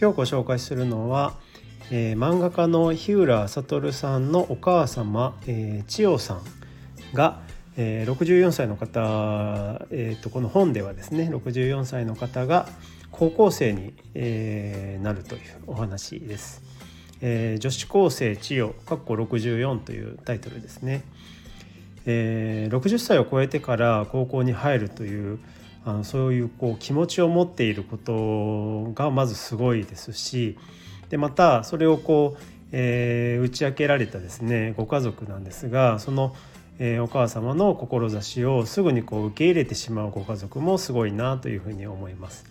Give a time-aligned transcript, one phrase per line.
[0.00, 1.34] 今日ご紹介するのは、
[1.90, 6.42] えー、漫画家の日浦悟さんのお母様、えー、千代さん
[7.12, 7.42] が、
[7.76, 12.66] えー、64歳の方、えーと、この本ではですね64歳の方が
[13.10, 16.62] 高校生に、えー、なるというお話です。
[17.20, 21.02] えー、女子高生千代かっこ64というタイトルですね。
[22.06, 25.38] えー、60歳を超えてから高校に入るという
[25.84, 30.58] あのそういうこう気持ちを持っていることがまずすごいですし
[31.08, 36.34] でまたそれをこう、えー、打ち明けられたですねご家族なんですがその、
[36.78, 42.44] えー、お母様の志をすぐにこう受け入れてしまうご家族もすごいなというふうに思います。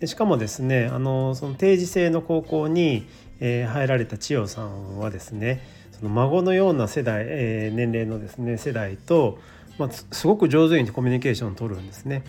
[0.00, 3.06] でしかもですねあのその定時制の高校に、
[3.40, 9.38] えー、入られた千代さんはですねその孫のような世代、えー、年齢のですね世代と、
[9.78, 12.24] まあ、すごく上手にコミュニケーションを取るんですね。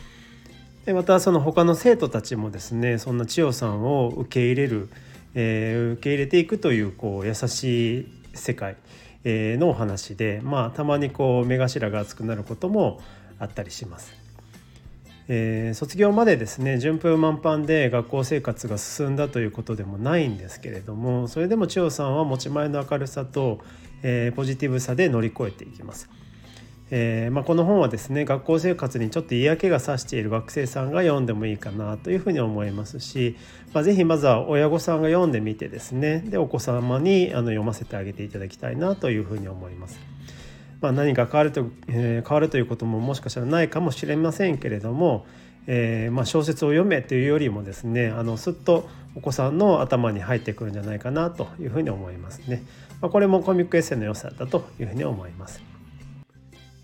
[0.86, 4.88] でまたその他の生徒たちもですねそんな千代さんを受け入れる、
[5.36, 8.78] えー、受け入れていくというこう優しい世界、
[9.26, 13.02] えー、のお話で、まあ、たまにこう目頭が熱くなることも
[13.38, 14.14] あったりします。
[15.30, 23.59] えー、卒業までですね順風満帆で学校生活が進んだということでもないんですけれどもそれでも千代さんは持ち前の明るさと、
[24.04, 26.09] えー、ポジティブさで乗り越えていきます。
[26.89, 33.35] えー、まあ、この本はですね学校生活にちょっと嫌気がさしている学生さんが読んでもいいかなというふうに思いますし、
[33.73, 39.99] まあ、ぜまずは親御さんが読んでみてですねでお子様にあの読ませてあげていただきたいなというふうに思います。
[40.80, 45.25] まあ、何か変わると、えー、変わるということももしかしたらないかもしれませんけれども、
[45.65, 52.63] えー、ま、小説を読めというよりもですねあのすっとお子さんの頭に入ってくるんじゃないかなというふうに思いますね。
[53.02, 55.77] ま、これもコミックエッセイの良さだというふうに思います。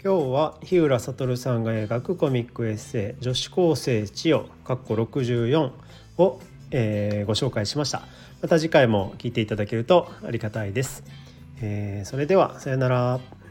[0.06, 5.72] 今日は日浦悟さんが描くコミックエッセイ「女子高生千代」かっこ64
[6.18, 8.04] を、えー、ご紹介しました。
[8.42, 11.06] また次回も聞いていただけるとありがたいです、
[11.62, 13.43] えー、それではさようなら。